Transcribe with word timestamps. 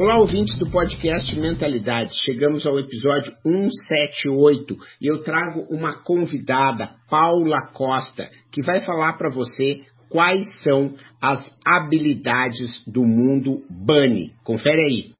Olá, 0.00 0.16
ouvintes 0.16 0.56
do 0.56 0.70
podcast 0.70 1.34
Mentalidade. 1.40 2.14
Chegamos 2.24 2.64
ao 2.64 2.78
episódio 2.78 3.32
178 3.42 4.76
e 5.00 5.08
eu 5.08 5.24
trago 5.24 5.66
uma 5.72 5.92
convidada, 6.04 6.90
Paula 7.10 7.66
Costa, 7.72 8.30
que 8.52 8.62
vai 8.62 8.78
falar 8.78 9.14
para 9.14 9.28
você 9.28 9.80
quais 10.08 10.46
são 10.62 10.94
as 11.20 11.50
habilidades 11.66 12.80
do 12.86 13.02
mundo 13.02 13.64
Bunny. 13.68 14.34
Confere 14.44 14.82
aí. 14.82 15.17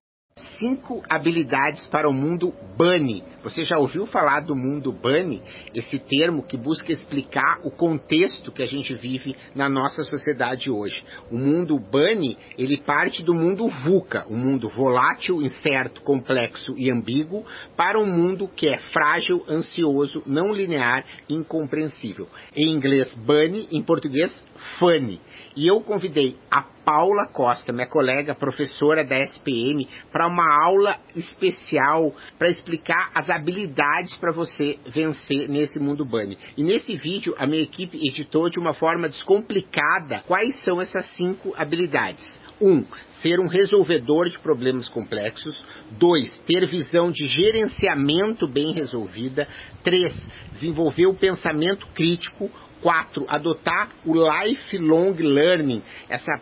Cinco 0.59 1.03
habilidades 1.09 1.87
para 1.87 2.09
o 2.09 2.13
mundo 2.13 2.53
Bunny. 2.77 3.23
Você 3.43 3.63
já 3.63 3.79
ouviu 3.79 4.07
falar 4.07 4.41
do 4.41 4.55
mundo 4.55 4.93
Bunny? 4.93 5.43
Esse 5.75 5.99
termo 5.99 6.43
que 6.43 6.57
busca 6.57 6.93
explicar 6.93 7.61
o 7.65 7.71
contexto 7.71 8.51
que 8.51 8.63
a 8.63 8.67
gente 8.67 8.95
vive 8.95 9.37
na 9.55 9.69
nossa 9.69 10.03
sociedade 10.03 10.71
hoje. 10.71 11.05
O 11.31 11.39
mundo 11.39 11.79
Bunny, 11.79 12.37
ele 12.57 12.77
parte 12.77 13.23
do 13.23 13.33
mundo 13.35 13.69
VUCA, 13.69 14.27
um 14.29 14.37
mundo 14.37 14.69
volátil, 14.69 15.41
incerto, 15.41 16.03
complexo 16.03 16.75
e 16.77 16.91
ambíguo, 16.91 17.45
para 17.77 17.99
um 17.99 18.07
mundo 18.07 18.49
que 18.49 18.69
é 18.69 18.79
frágil, 18.93 19.45
ansioso, 19.49 20.23
não 20.27 20.53
linear 20.53 21.05
e 21.29 21.35
incompreensível. 21.35 22.29
Em 22.57 22.71
inglês, 22.75 23.13
Bunny, 23.15 23.69
em 23.71 23.83
português, 23.83 24.33
Funny. 24.79 25.21
E 25.57 25.67
eu 25.67 25.81
convidei 25.81 26.37
a 26.51 26.63
Paula 26.63 27.27
Costa, 27.27 27.73
minha 27.73 27.87
colega 27.87 28.35
professora 28.35 29.05
da 29.05 29.19
SPM, 29.19 29.87
para 30.11 30.27
uma 30.27 30.65
aula 30.65 30.97
especial 31.15 32.15
para 32.39 32.49
explicar 32.49 33.11
as 33.15 33.29
habilidades 33.29 34.17
para 34.17 34.33
você 34.33 34.79
vencer 34.87 35.49
nesse 35.49 35.79
mundo 35.79 36.05
bunny. 36.05 36.39
E 36.57 36.63
nesse 36.63 36.97
vídeo 36.97 37.35
a 37.39 37.47
minha 37.47 37.63
equipe 37.63 37.99
editou 37.99 38.49
de 38.49 38.59
uma 38.59 38.73
forma 38.73 39.09
descomplicada 39.09 40.23
quais 40.27 40.57
são 40.65 40.81
essas 40.81 41.07
cinco 41.17 41.55
habilidades. 41.57 42.27
1. 42.61 42.69
Um, 42.69 42.85
ser 43.23 43.41
um 43.41 43.49
resolvedor 43.49 44.29
de 44.29 44.39
problemas 44.39 44.89
complexos. 44.89 45.63
2. 45.93 46.35
Ter 46.47 46.67
visão 46.67 47.11
de 47.11 47.27
gerenciamento 47.27 48.49
bem 48.49 48.73
resolvida. 48.73 49.49
3. 49.83 50.15
Desenvolver 50.53 51.07
o 51.07 51.15
pensamento 51.15 51.87
crítico. 51.95 52.51
4. 52.83 53.27
Adotar 53.29 53.91
o 54.05 54.15
lifelong 54.15 55.15
learning, 55.21 55.83
essa 56.09 56.41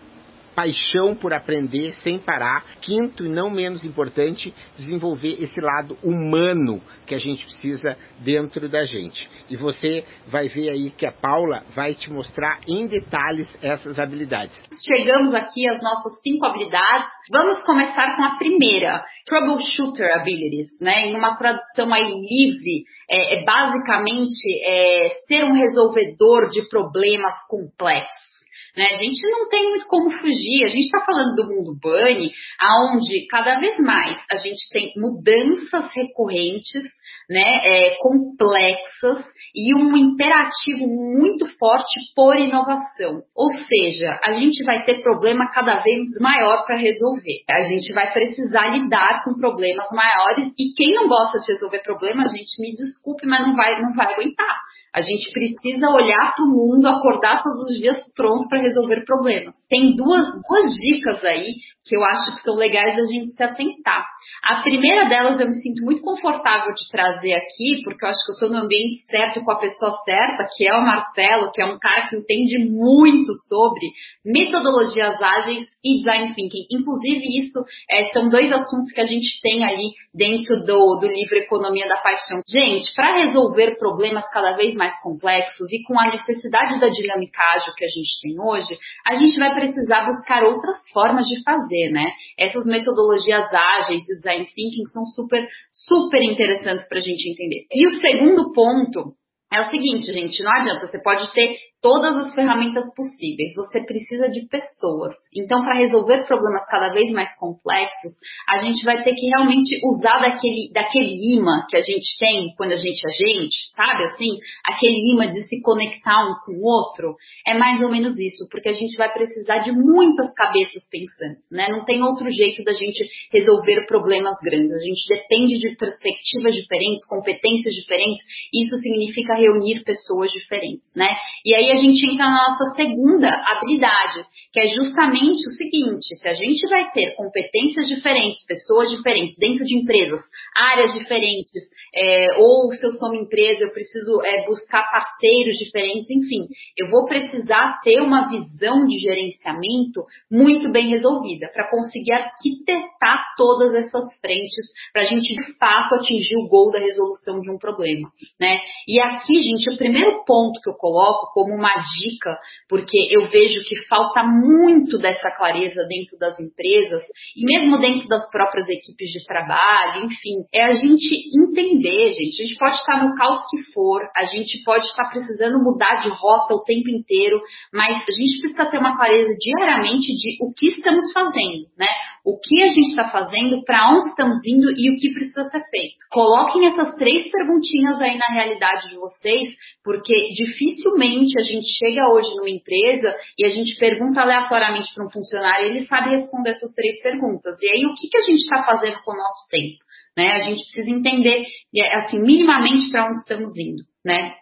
paixão 0.57 1.15
por 1.15 1.35
aprender 1.35 1.93
sem 2.03 2.19
parar. 2.19 2.65
Quinto 2.81 3.25
e 3.25 3.29
não 3.29 3.51
menos 3.51 3.85
importante, 3.85 4.53
desenvolver 4.75 5.37
esse 5.41 5.61
lado 5.61 5.99
humano 6.03 6.83
que 7.07 7.15
a 7.15 7.19
gente 7.19 7.45
precisa 7.45 7.97
dentro 8.21 8.69
da 8.69 8.83
gente. 8.85 9.29
E 9.51 9.57
você 9.57 10.05
vai 10.27 10.49
ver 10.49 10.71
aí 10.71 10.91
que 10.91 11.05
a 11.05 11.13
Paula 11.13 11.63
vai 11.75 11.95
te 11.95 12.11
mostrar 12.11 12.61
em 12.67 12.89
detalhes 12.89 13.49
essas 13.63 13.99
habilidades. 13.99 14.59
Chegamos 14.83 15.35
aqui 15.35 15.69
às 15.69 15.81
nossas 15.83 16.19
cinco 16.23 16.47
habilidades. 16.47 17.09
Vamos 17.31 17.63
começar 17.65 18.17
com 18.17 18.25
a 18.25 18.39
primeira, 18.39 19.05
troubleshooter 19.27 20.15
abilities, 20.15 20.69
né? 20.81 21.09
Em 21.09 21.17
uma 21.17 21.37
tradução 21.37 21.93
aí 21.93 22.05
livre, 22.05 22.85
é, 23.11 23.41
é 23.41 23.45
basicamente 23.45 24.65
é, 24.65 25.09
ser 25.29 25.45
um 25.45 25.53
resolvedor 25.53 26.51
de 26.51 26.69
problemas 26.69 27.35
complexos. 27.49 28.36
Né? 28.77 28.85
A 28.85 28.97
gente 28.97 29.23
não 29.31 29.49
tem 29.49 29.71
muito 29.71 29.87
como 29.87 30.11
fugir. 30.11 30.65
A 30.65 30.69
gente 30.69 30.85
está 30.85 31.03
falando 31.05 31.35
do 31.35 31.49
mundo 31.49 31.79
bunny, 31.81 32.31
aonde 32.61 33.27
cada 33.29 33.59
vez 33.59 33.79
mais 33.79 34.19
a 34.31 34.37
gente 34.37 34.69
tem 34.71 34.93
mudanças 34.97 35.91
recorrentes, 35.95 36.85
né, 37.29 37.43
é, 37.65 37.97
complexas 37.99 39.25
e 39.55 39.75
um 39.75 39.97
imperativo 39.97 40.87
muito 40.87 41.49
forte 41.59 41.95
por 42.15 42.37
inovação. 42.37 43.23
Ou 43.35 43.51
seja, 43.53 44.21
a 44.23 44.33
gente 44.33 44.63
vai 44.65 44.85
ter 44.85 45.03
problema 45.03 45.51
cada 45.51 45.83
vez 45.83 46.05
maior 46.21 46.65
para 46.67 46.77
resolver. 46.77 47.45
A 47.49 47.63
gente 47.63 47.93
vai 47.95 48.13
precisar 48.13 48.69
lidar 48.69 49.25
com 49.25 49.39
problemas 49.41 49.87
maiores 49.91 50.53
e 50.59 50.75
quem 50.77 50.95
não 50.95 51.09
gosta 51.09 51.39
de 51.39 51.53
resolver 51.53 51.81
problemas, 51.81 52.31
gente, 52.31 52.61
me 52.61 52.73
desculpe, 52.73 53.27
mas 53.27 53.47
não 53.47 53.57
vai, 53.57 53.81
não 53.81 53.95
vai 53.95 54.13
aguentar. 54.13 54.67
A 54.97 55.03
gente 55.03 55.31
precisa 55.31 55.91
olhar 55.91 56.35
para 56.35 56.43
o 56.43 56.49
mundo, 56.49 56.87
acordar 56.87 57.43
todos 57.43 57.67
os 57.69 57.77
dias 57.77 57.99
pronto 58.17 58.49
para 58.49 58.63
resolver 58.63 59.05
problemas. 59.05 59.55
Tem 59.69 59.95
duas, 59.95 60.25
duas 60.49 60.73
dicas 60.75 61.23
aí 61.23 61.53
que 61.87 61.97
eu 61.97 62.03
acho 62.03 62.35
que 62.35 62.43
são 62.43 62.57
legais 62.57 62.99
a 62.99 63.05
gente 63.05 63.33
se 63.33 63.43
atentar. 63.43 64.05
A 64.43 64.63
primeira 64.63 65.05
delas 65.05 65.39
eu 65.39 65.47
me 65.47 65.55
sinto 65.55 65.85
muito 65.85 66.03
confortável 66.03 66.75
de 66.75 66.89
trazer 66.91 67.35
aqui, 67.35 67.83
porque 67.85 68.05
eu 68.05 68.09
acho 68.09 68.25
que 68.25 68.33
eu 68.33 68.35
estou 68.35 68.51
no 68.51 68.65
ambiente 68.65 69.05
certo 69.09 69.45
com 69.45 69.53
a 69.53 69.59
pessoa 69.59 69.97
certa, 70.05 70.49
que 70.57 70.69
é 70.69 70.75
o 70.75 70.83
Marcelo, 70.83 71.53
que 71.53 71.63
é 71.63 71.67
um 71.67 71.79
cara 71.79 72.09
que 72.09 72.17
entende 72.17 72.59
muito 72.59 73.33
sobre 73.49 73.87
metodologias 74.25 75.23
ágeis 75.23 75.67
e 75.85 75.99
design 75.99 76.35
thinking. 76.35 76.67
Inclusive, 76.73 77.47
isso 77.47 77.61
é, 77.89 78.07
são 78.07 78.29
dois 78.29 78.51
assuntos 78.51 78.91
que 78.93 79.01
a 79.01 79.07
gente 79.07 79.41
tem 79.41 79.65
ali 79.65 79.93
dentro 80.13 80.57
do, 80.65 80.99
do 81.01 81.07
livro 81.07 81.39
Economia 81.39 81.87
da 81.87 81.99
Paixão. 81.99 82.41
Gente, 82.49 82.93
para 82.97 83.25
resolver 83.25 83.79
problemas 83.79 84.25
cada 84.33 84.57
vez 84.57 84.75
mais 84.75 84.86
complexos 85.03 85.71
e 85.73 85.83
com 85.85 85.99
a 85.99 86.07
necessidade 86.07 86.81
da 86.81 86.89
dinâmica 86.89 87.41
ágil 87.55 87.73
que 87.77 87.85
a 87.85 87.89
gente 87.89 88.21
tem 88.23 88.41
hoje, 88.41 88.75
a 89.07 89.15
gente 89.15 89.39
vai 89.39 89.55
precisar 89.55 90.07
buscar 90.07 90.45
outras 90.45 90.79
formas 90.93 91.27
de 91.27 91.43
fazer, 91.43 91.91
né? 91.91 92.11
Essas 92.39 92.65
metodologias 92.65 93.53
ágeis 93.53 94.01
de 94.01 94.15
design 94.17 94.47
thinking 94.47 94.87
são 94.93 95.05
super, 95.07 95.47
super 95.73 96.23
interessantes 96.23 96.87
para 96.89 96.99
a 96.99 97.03
gente 97.03 97.31
entender. 97.31 97.67
E 97.71 97.87
o 97.87 98.01
segundo 98.01 98.53
ponto 98.53 99.15
é 99.53 99.61
o 99.61 99.71
seguinte, 99.71 100.13
gente, 100.13 100.43
não 100.43 100.53
adianta, 100.53 100.87
você 100.89 101.01
pode 101.01 101.33
ter 101.33 101.57
todas 101.87 102.17
as 102.17 102.35
ferramentas 102.35 102.93
possíveis, 102.97 103.55
você 103.55 103.81
precisa 103.85 104.29
de 104.29 104.49
pessoas. 104.49 105.15
Então, 105.33 105.63
para 105.63 105.79
resolver 105.79 106.27
problemas 106.27 106.67
cada 106.67 106.89
vez 106.89 107.13
mais 107.13 107.31
complexos, 107.39 108.11
a 108.49 108.59
gente 108.59 108.85
vai 108.85 109.05
ter 109.05 109.15
que 109.15 109.27
realmente 109.29 109.79
usar 109.85 110.19
daquele, 110.19 110.73
daquele 110.73 111.15
imã 111.37 111.63
que 111.71 111.77
a 111.77 111.83
gente 111.83 112.19
tem 112.19 112.53
quando 112.57 112.73
a 112.73 112.77
gente 112.77 113.01
é 113.07 113.13
gente, 113.13 113.55
sabe 113.77 114.03
assim? 114.03 114.31
Aquele 114.65 115.13
imã 115.13 115.29
de 115.29 115.47
se 115.47 115.61
conectar 115.63 116.25
um 116.25 116.35
com 116.45 116.59
o 116.59 116.65
outro. 116.65 117.15
É 117.47 117.55
mais 117.55 117.81
ou 117.81 117.89
menos 117.89 118.19
isso, 118.19 118.49
porque 118.51 118.69
a 118.69 118.75
gente 118.75 118.97
vai 118.97 119.13
precisar 119.13 119.59
de 119.59 119.71
muitas 119.71 120.35
cabeças 120.35 120.83
pensantes, 120.91 121.47
né? 121.53 121.69
Não 121.69 121.85
tem 121.85 122.03
outro 122.03 122.29
jeito 122.33 122.65
da 122.65 122.73
gente 122.73 123.07
resolver 123.33 123.87
problemas 123.87 124.35
grandes. 124.43 124.73
A 124.73 124.85
gente 124.85 125.07
depende 125.09 125.57
de 125.59 125.77
perspectivas 125.77 126.53
diferentes, 126.53 127.07
competências 127.07 127.75
diferentes, 127.75 128.25
isso 128.53 128.77
significa 128.79 129.37
reunir 129.37 129.85
pessoas 129.85 130.33
diferentes, 130.33 130.93
né? 130.97 131.15
E 131.45 131.55
aí 131.55 131.76
a 131.77 131.81
gente 131.81 132.05
entra 132.05 132.27
na 132.27 132.49
nossa 132.49 132.75
segunda 132.75 133.29
habilidade, 133.29 134.25
que 134.53 134.61
é 134.61 134.69
justamente 134.69 135.47
o 135.47 135.51
seguinte: 135.51 136.15
se 136.17 136.29
a 136.29 136.35
gente 136.35 136.69
vai 136.69 136.91
ter 136.93 137.15
competências 137.15 137.87
diferentes, 137.87 138.45
pessoas 138.47 138.91
diferentes 138.91 139.37
dentro 139.37 139.65
de 139.65 139.79
empresas, 139.79 140.21
áreas 140.55 140.93
diferentes, 140.93 141.63
é, 141.95 142.37
ou 142.39 142.71
se 142.73 142.85
eu 142.85 142.91
sou 142.91 143.09
uma 143.09 143.23
empresa, 143.23 143.65
eu 143.65 143.73
preciso 143.73 144.21
é, 144.23 144.47
buscar 144.47 144.83
parceiros 144.91 145.57
diferentes, 145.57 146.09
enfim, 146.11 146.47
eu 146.77 146.91
vou 146.91 147.07
precisar 147.07 147.81
ter 147.83 148.01
uma 148.01 148.29
visão 148.29 148.85
de 148.85 148.99
gerenciamento 148.99 150.05
muito 150.31 150.71
bem 150.71 150.89
resolvida 150.89 151.49
para 151.55 151.71
conseguir 151.71 152.13
arquitetar 152.13 153.25
todas 153.37 153.75
essas 153.75 154.19
frentes 154.21 154.67
para 154.93 155.03
a 155.03 155.05
gente 155.07 155.35
de 155.35 155.59
fato 155.59 155.95
atingir 155.95 156.37
o 156.37 156.49
gol 156.49 156.71
da 156.71 156.79
resolução 156.79 157.41
de 157.41 157.51
um 157.51 157.59
problema, 157.59 158.11
né? 158.39 158.59
E 158.87 159.01
aqui, 159.01 159.43
gente, 159.43 159.73
o 159.73 159.79
primeiro 159.79 160.25
ponto 160.25 160.61
que 160.61 160.69
eu 160.69 160.75
coloco 160.75 161.33
como 161.33 161.56
uma 161.57 161.75
dica, 161.81 162.39
porque 162.69 162.97
eu 163.11 163.29
vejo 163.29 163.65
que 163.65 163.77
falta 163.89 164.23
muito 164.23 164.99
dessa 164.99 165.31
clareza 165.37 165.87
dentro 165.89 166.19
das 166.19 166.39
empresas 166.39 167.03
e 167.37 167.45
mesmo 167.45 167.79
dentro 167.79 168.07
das 168.09 168.29
próprias 168.31 168.69
equipes 168.69 169.11
de 169.11 169.25
trabalho, 169.27 170.05
enfim, 170.05 170.45
é 170.53 170.65
a 170.65 170.73
gente 170.73 171.31
entender, 171.35 172.13
gente. 172.13 172.43
A 172.43 172.47
gente 172.47 172.59
pode 172.59 172.75
estar 172.77 173.05
no 173.05 173.15
caos 173.17 173.41
que 173.51 173.73
for, 173.73 174.03
a 174.17 174.25
gente 174.25 174.63
pode 174.65 174.85
estar 174.87 175.09
precisando 175.11 175.59
mudar 175.63 176.03
de 176.03 176.09
rota 176.09 176.55
o 176.55 176.65
tempo 176.65 176.89
inteiro, 176.91 177.41
mas 177.73 177.97
a 177.97 178.13
gente 178.13 178.41
precisa 178.41 178.71
ter 178.71 178.79
uma 178.79 178.97
clareza 178.97 179.35
diariamente 179.39 180.13
de 180.13 180.37
o 180.41 180.53
que 180.53 180.67
estamos 180.69 181.13
fazendo, 181.13 181.67
né? 181.77 181.89
O 182.27 182.37
que 182.41 182.61
a 182.61 182.73
gente 182.73 182.91
está 182.91 183.09
fazendo, 183.09 183.63
para 183.63 183.89
onde 183.95 184.09
estamos 184.09 184.39
indo 184.45 184.69
e 184.73 184.91
o 184.91 184.99
que 184.99 185.15
precisa 185.15 185.49
ser 185.49 185.63
feito. 185.71 186.03
Coloquem 186.11 186.67
essas 186.67 186.97
três 186.97 187.31
perguntinhas 187.31 188.01
aí 188.01 188.19
na 188.19 188.27
realidade 188.27 188.91
de 188.91 188.97
vocês, 188.97 189.55
porque 189.85 190.35
dificilmente 190.35 191.39
a 191.39 191.43
gente 191.43 191.69
chega 191.79 192.11
hoje 192.11 192.29
numa 192.35 192.51
empresa 192.51 193.15
e 193.39 193.47
a 193.47 193.51
gente 193.51 193.79
pergunta 193.79 194.21
aleatoriamente 194.21 194.93
para 194.93 195.07
um 195.07 195.11
funcionário, 195.11 195.69
ele 195.69 195.87
sabe 195.87 196.17
responder 196.17 196.51
essas 196.51 196.75
três 196.75 197.01
perguntas. 197.01 197.57
E 197.63 197.69
aí, 197.69 197.87
o 197.87 197.95
que, 197.95 198.09
que 198.09 198.19
a 198.19 198.23
gente 198.23 198.41
está 198.41 198.65
fazendo 198.65 198.99
com 199.05 199.13
o 199.13 199.17
nosso 199.17 199.49
tempo? 199.49 199.79
Né? 200.19 200.33
A 200.33 200.41
gente 200.41 200.65
precisa 200.65 200.91
entender, 200.91 201.47
assim, 201.93 202.19
minimamente 202.19 202.91
para 202.91 203.07
onde 203.07 203.19
estamos 203.19 203.57
indo, 203.57 203.85
né? 204.05 204.35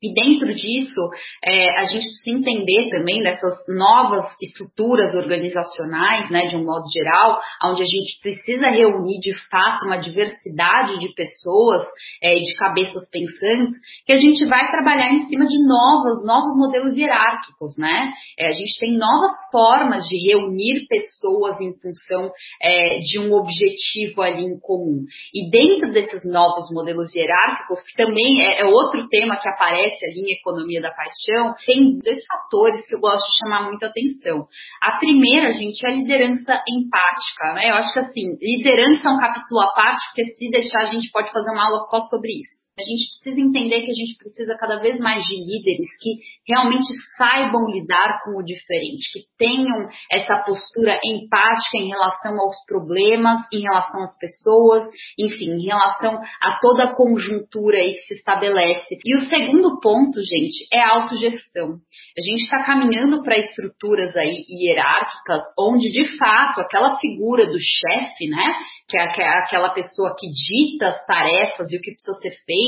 E 0.00 0.14
dentro 0.14 0.54
disso, 0.54 1.00
é, 1.44 1.76
a 1.80 1.84
gente 1.86 2.06
precisa 2.06 2.38
entender 2.38 2.90
também 2.90 3.20
dessas 3.20 3.58
novas 3.68 4.24
estruturas 4.40 5.12
organizacionais, 5.14 6.30
né, 6.30 6.46
de 6.46 6.56
um 6.56 6.64
modo 6.64 6.84
geral, 6.92 7.40
onde 7.64 7.82
a 7.82 7.86
gente 7.86 8.20
precisa 8.22 8.68
reunir 8.68 9.18
de 9.20 9.34
fato 9.50 9.86
uma 9.86 9.96
diversidade 9.96 11.00
de 11.00 11.12
pessoas, 11.14 11.84
é, 12.22 12.36
de 12.36 12.54
cabeças 12.56 13.10
pensantes, 13.10 13.74
que 14.06 14.12
a 14.12 14.16
gente 14.16 14.44
vai 14.46 14.70
trabalhar 14.70 15.12
em 15.12 15.28
cima 15.28 15.46
de 15.46 15.58
novos, 15.66 16.24
novos 16.24 16.56
modelos 16.56 16.96
hierárquicos, 16.96 17.76
né? 17.76 18.12
É, 18.38 18.50
a 18.50 18.52
gente 18.52 18.78
tem 18.78 18.96
novas 18.96 19.32
formas 19.50 20.04
de 20.04 20.16
reunir 20.28 20.86
pessoas 20.88 21.60
em 21.60 21.72
função 21.74 22.30
é, 22.62 22.98
de 23.00 23.18
um 23.18 23.32
objetivo 23.32 24.22
ali 24.22 24.44
em 24.44 24.60
comum. 24.60 25.04
E 25.34 25.50
dentro 25.50 25.90
desses 25.92 26.24
novos 26.24 26.70
modelos 26.70 27.12
hierárquicos, 27.14 27.82
que 27.82 27.96
também 27.96 28.42
é, 28.42 28.60
é 28.60 28.64
outro 28.64 29.08
tema 29.08 29.36
que 29.36 29.48
aparece 29.48 29.87
aparece 29.88 30.04
ali 30.04 30.20
em 30.20 30.38
Economia 30.38 30.80
da 30.80 30.90
Paixão, 30.90 31.54
tem 31.66 31.98
dois 31.98 32.18
fatores 32.26 32.86
que 32.86 32.94
eu 32.94 33.00
gosto 33.00 33.24
de 33.24 33.38
chamar 33.38 33.68
muita 33.68 33.86
atenção. 33.86 34.46
A 34.82 34.98
primeira, 34.98 35.52
gente, 35.52 35.84
é 35.86 35.90
a 35.90 35.94
liderança 35.94 36.62
empática, 36.68 37.54
né? 37.54 37.70
Eu 37.70 37.74
acho 37.74 37.92
que 37.92 37.98
assim, 37.98 38.36
liderança 38.40 39.08
é 39.08 39.12
um 39.12 39.18
capítulo 39.18 39.60
à 39.60 39.74
parte, 39.74 40.04
porque 40.08 40.32
se 40.32 40.50
deixar 40.50 40.82
a 40.82 40.86
gente 40.86 41.10
pode 41.10 41.32
fazer 41.32 41.50
uma 41.50 41.66
aula 41.66 41.78
só 41.90 42.00
sobre 42.08 42.30
isso. 42.32 42.67
A 42.78 42.82
gente 42.82 43.10
precisa 43.10 43.40
entender 43.40 43.82
que 43.82 43.90
a 43.90 43.94
gente 43.94 44.16
precisa 44.16 44.56
cada 44.56 44.78
vez 44.78 44.98
mais 45.00 45.24
de 45.24 45.34
líderes 45.34 45.88
que 46.00 46.10
realmente 46.46 46.86
saibam 47.16 47.66
lidar 47.66 48.20
com 48.22 48.38
o 48.38 48.44
diferente, 48.44 49.10
que 49.12 49.20
tenham 49.36 49.88
essa 50.12 50.38
postura 50.38 50.98
empática 51.04 51.76
em 51.76 51.88
relação 51.88 52.38
aos 52.38 52.54
problemas, 52.66 53.40
em 53.52 53.62
relação 53.62 54.04
às 54.04 54.16
pessoas, 54.16 54.86
enfim, 55.18 55.50
em 55.50 55.66
relação 55.66 56.20
a 56.40 56.58
toda 56.60 56.84
a 56.84 56.94
conjuntura 56.94 57.78
aí 57.78 57.94
que 57.94 58.06
se 58.06 58.14
estabelece. 58.14 58.96
E 59.04 59.16
o 59.16 59.28
segundo 59.28 59.80
ponto, 59.80 60.20
gente, 60.22 60.68
é 60.72 60.80
a 60.80 61.02
autogestão. 61.02 61.78
A 62.16 62.22
gente 62.22 62.44
está 62.44 62.64
caminhando 62.64 63.24
para 63.24 63.38
estruturas 63.38 64.14
aí 64.16 64.44
hierárquicas, 64.48 65.42
onde 65.58 65.90
de 65.90 66.16
fato 66.16 66.60
aquela 66.60 66.96
figura 66.98 67.46
do 67.46 67.58
chefe, 67.58 68.28
né, 68.28 68.54
que 68.88 68.96
é 68.96 69.28
aquela 69.28 69.70
pessoa 69.70 70.14
que 70.18 70.28
dita 70.28 70.88
as 70.88 71.06
tarefas 71.06 71.72
e 71.72 71.76
o 71.76 71.80
que 71.80 71.92
precisa 71.92 72.14
ser 72.20 72.36
feito, 72.44 72.67